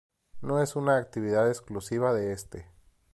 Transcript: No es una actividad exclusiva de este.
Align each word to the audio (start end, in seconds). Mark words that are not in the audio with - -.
No 0.41 0.63
es 0.63 0.75
una 0.75 0.97
actividad 0.97 1.47
exclusiva 1.47 2.11
de 2.11 2.31
este. 2.31 2.65